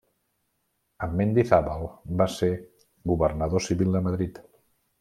[1.07, 1.85] Amb Mendizábal
[2.23, 2.51] va ser
[3.13, 4.43] governador civil de Madrid.